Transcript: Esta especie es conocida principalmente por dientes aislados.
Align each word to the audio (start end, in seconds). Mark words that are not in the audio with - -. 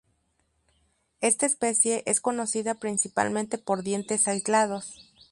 Esta 1.19 1.45
especie 1.45 2.01
es 2.07 2.21
conocida 2.21 2.79
principalmente 2.79 3.59
por 3.59 3.83
dientes 3.83 4.27
aislados. 4.27 4.95